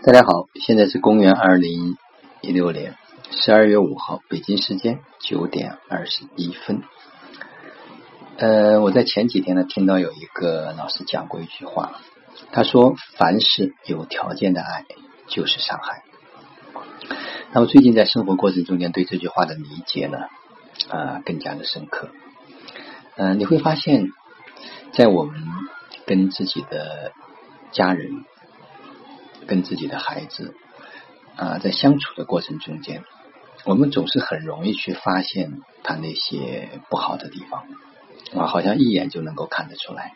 [0.00, 1.96] 大家好，现在是公元二零
[2.40, 2.96] 一六年
[3.32, 6.82] 十二月五号，北京时间九点二十一分。
[8.36, 12.00] 呃，我在前几天呢，听到有一个老师讲过一句话，
[12.52, 14.84] 他说：“凡是有条件的爱，
[15.26, 16.04] 就是伤害。”
[17.52, 20.18] 那么最近在生活过程中间，对这句话的理解呢，
[20.90, 22.08] 啊，更加的深刻。
[23.16, 24.12] 嗯，你会发现，
[24.92, 25.42] 在我们
[26.06, 27.10] 跟自己的
[27.72, 28.24] 家人。
[29.48, 30.54] 跟自己的孩子
[31.34, 33.02] 啊，在相处的过程中间，
[33.64, 37.64] 我们总是很容易去发现他那些不好的地方
[38.36, 40.12] 啊，好像一眼就能够看得出来。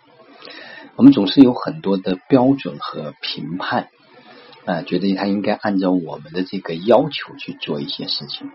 [0.96, 3.88] 我们总是有很多的标准和评判
[4.66, 8.51] 啊，觉得他应该按照我们的这个要求去做一些事情。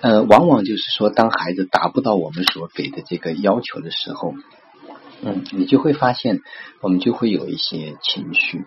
[0.00, 4.34] 呃，往往就是说，当孩子达不到我们所给的这个要求的时候，
[5.22, 6.40] 嗯，你就会发现，
[6.80, 8.64] 我们就会有一些情绪。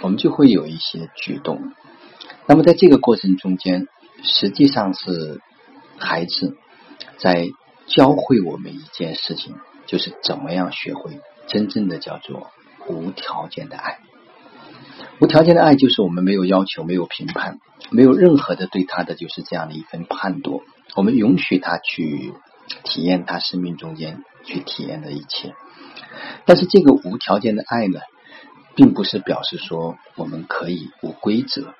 [0.00, 1.72] 我们就会有一些举动，
[2.46, 3.88] 那么在这个过程中间，
[4.22, 5.40] 实际上是
[5.98, 6.56] 孩子
[7.18, 7.48] 在
[7.86, 12.50] 教会我们一件事情，就是怎么样学会真正的叫做
[12.86, 13.98] 无条件的爱。
[15.20, 17.58] 无条件的爱就是我们没有要求、没有评判、
[17.90, 20.62] 没有任何的对他的就是这样的一份判夺，
[20.94, 22.32] 我们允许他去
[22.84, 25.54] 体验他生命中间去体验的一切。
[26.44, 27.98] 但是这个无条件的爱呢？
[28.78, 31.74] 并不是表示说我们可以无规则，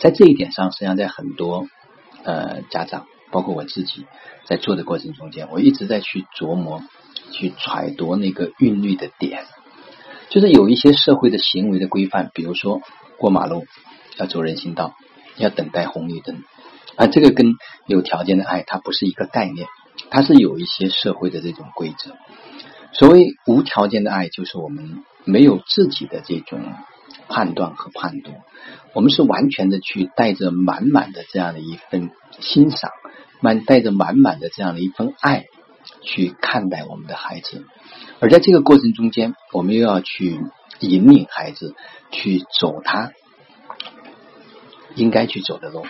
[0.00, 1.66] 在这一点上，实际上在很多
[2.22, 4.06] 呃家长，包括我自己
[4.46, 6.82] 在做的过程中间，我一直在去琢磨、
[7.30, 9.44] 去揣度那个韵律的点，
[10.30, 12.80] 就是有一些社会的行为的规范，比如说
[13.18, 13.66] 过马路
[14.16, 14.94] 要走人行道，
[15.36, 16.42] 要等待红绿灯。
[16.96, 17.52] 啊，这个跟
[17.86, 19.68] 有条件的爱它不是一个概念，
[20.08, 22.16] 它是有一些社会的这种规则。
[22.94, 26.60] 所谓无条件的爱，就是我们没有自己的这种
[27.28, 28.36] 判断和判断，
[28.92, 32.90] 我们是完全的去带着满满的这样的一份欣赏，
[33.40, 35.46] 满带着满满的这样的一份爱
[36.02, 37.64] 去看待我们的孩子，
[38.20, 40.40] 而在这个过程中间，我们又要去
[40.80, 41.74] 引领孩子
[42.10, 43.12] 去走他
[44.94, 45.86] 应该去走的路，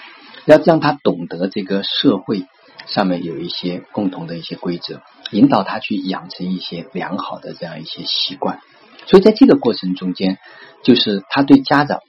[0.46, 2.46] 要让他懂得这个社会。
[2.86, 8.60] 上面有一些共同的一些规则，引导他去养成一些良好的这样一些习惯。
[9.06, 10.38] 所以在这个过程中间，
[10.82, 12.00] 就是他对家长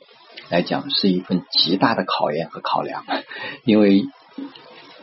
[0.50, 3.04] 来讲是一份极大的考验和考量，
[3.64, 4.06] 因为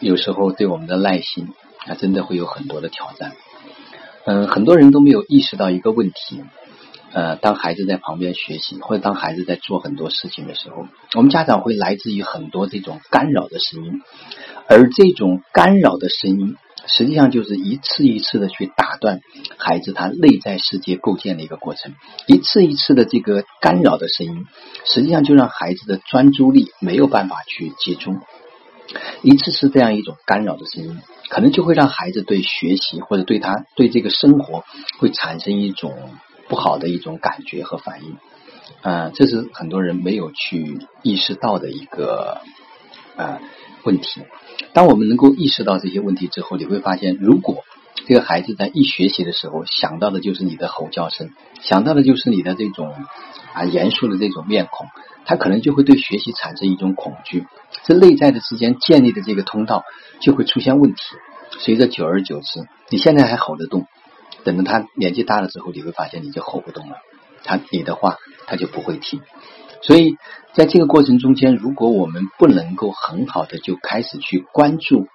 [0.01, 1.49] 有时候对我们的耐心
[1.87, 3.33] 啊，真的会有很多的挑战。
[4.25, 6.43] 嗯，很多人都没有意识到一个问题。
[7.15, 14.01] 呃，当孩子在旁边学习，或者当孩子在做很多事情的时候，我们家长会来自于很多这种干扰的声音，
[14.67, 16.57] 而这种干扰的声音，
[16.87, 19.21] 实际上就是一次一次的去打断
[19.59, 21.95] 孩子他内在世界构建的一个过程，
[22.27, 24.47] 一次一次的这个干扰的声音，
[24.85, 28.21] 实际上就让孩子的专注力没有办法去集中，
[29.23, 34.65] 一次次这样一种干扰的声音，可能就会让孩子对学习或者对他对这个生活
[34.99, 35.95] 会产生一种。
[36.49, 38.17] 不好的一种感觉和反应，
[38.83, 42.43] 啊，这是很多人没有去意识到的一个
[43.17, 43.41] 啊
[43.85, 44.23] 问题。
[44.73, 47.65] 当我们能够意识到这些问题之后，你会发现，如果
[48.07, 52.95] 这个孩子在一学习的时候想到的就是你的吼叫声，想到的就是你的这种
[53.55, 54.89] 啊严肃的这种面孔，
[55.25, 57.47] 他可能就会对学习产生一种恐惧。
[57.85, 59.85] 这内在的之间建立的这个通道
[60.21, 61.01] 就会出现问题。
[61.59, 63.87] 随着久而久之，你现在还吼得动。
[64.43, 66.97] 等到他年纪大了之后，你会发现你就吼不动了，
[67.45, 68.17] 他你的话
[68.47, 69.21] 他就不会听。
[69.83, 70.17] 所以
[70.55, 75.07] 在这个过程中间，如果我们不能够很好的就开始去关注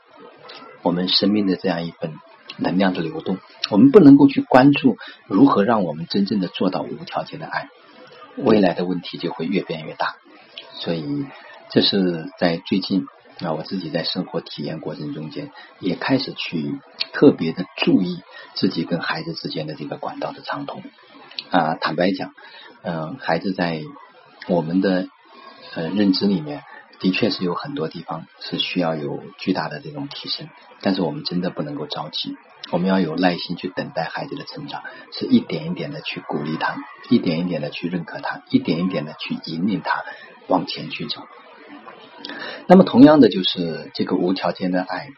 [0.84, 2.14] 我们生命的这样一份
[2.58, 3.38] 能量的流动，
[3.72, 7.70] 我们不能够去关注如何让我们真正的做到无条件的爱，
[8.36, 10.16] 未来的问题就会越变越大。
[10.74, 11.26] 所以
[11.70, 13.08] 这是在最近。
[13.40, 16.80] 那我自己在生活体验过程中间，也开始去
[17.14, 18.24] 特别的注意
[18.56, 20.82] 自己跟孩子之间的这个管道的畅通
[21.52, 21.76] 啊。
[21.76, 22.34] 坦白讲，
[22.82, 23.84] 嗯，孩子在
[24.48, 25.08] 我们的
[25.76, 26.64] 呃认知里面，
[27.00, 30.50] 的确是有很多地方是需要有巨大的这种提升，
[30.82, 32.36] 但是我们真的不能够着急，
[32.72, 36.78] 我们要有耐心去等待孩子的成长，是一点一点的去鼓励他，
[37.10, 40.04] 一点一点的去认可他，一点一点的去引领他
[40.48, 41.22] 往前去走。
[42.68, 45.10] 那么，同样的就是这个无条件的爱，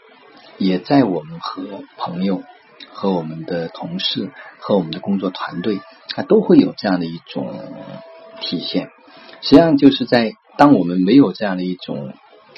[0.58, 2.44] 也在我们和朋友、
[2.92, 5.80] 和我们的同事、和我们的工作团队，
[6.16, 7.64] 啊，都会有这样的一种
[8.42, 8.92] 体现。
[9.42, 12.14] 实际上，就是在当我们没有这样的一种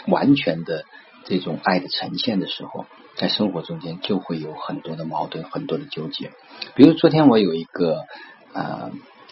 [0.08, 0.86] 完全的
[1.26, 2.86] 这种爱的呈现的时候，
[3.16, 6.32] 在生活中间就会有很多的矛盾、很多的纠结。
[6.76, 8.06] 比如昨天我有一个
[8.54, 8.92] 啊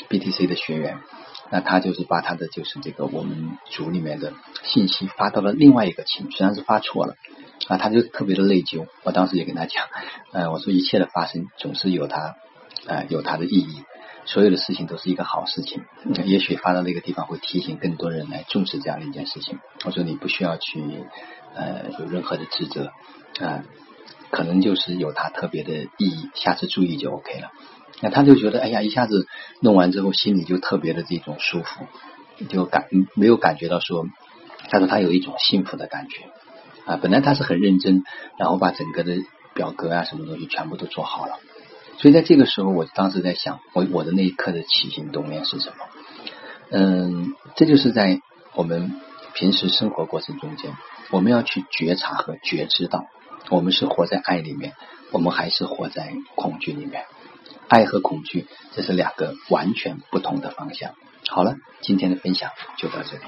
[0.09, 0.97] BTC 的学员。
[1.51, 7.15] 那他就是把他的就是这个我们组里面的信息发到了另外一个群，虽然是发错了
[7.67, 8.85] 啊，他就特别的内疚。
[9.01, 9.87] 我当时也跟他讲，
[10.31, 12.35] 呃，我说一切的发生总是有它
[12.85, 13.81] 呃有它的意义，
[14.31, 15.81] 所有的事情都是一个好事情。
[16.23, 19.57] 也许发到那个地方会提醒更多人来重视这样的一件事情。
[19.85, 20.83] 我说你不需要去
[21.55, 22.91] 呃有任何的职责
[23.39, 23.63] 啊，
[24.29, 27.49] 可能就是有它特别的意义，下次注意就 OK 了。
[28.01, 29.27] 那他就觉得，哎呀，一下子
[29.61, 31.87] 弄完之后，心里就特别的这种舒服，
[32.49, 32.85] 就感
[33.15, 34.05] 没有感觉到说，
[34.69, 36.25] 他说他有一种幸福的感觉
[36.85, 36.97] 啊。
[37.01, 38.03] 本来他是很认真，
[38.37, 39.17] 然后把整个的
[39.55, 41.39] 表格啊什么东西全部都做好了。
[41.99, 45.75] 所以在这个时候，我当时在想，我我的那一刻的起心动念是什么？
[46.71, 48.21] 嗯，这就是在
[48.53, 48.99] 我们
[49.33, 50.73] 平时生活过程中间，
[51.11, 53.05] 我们要去觉察和觉知到，
[53.49, 54.73] 我们是活在爱里面，
[55.11, 57.03] 我们还是活在恐惧里面。
[57.67, 60.95] 爱和恐惧，这是两个完全不同的方向。
[61.27, 63.23] 好了，今天的分享就到这里。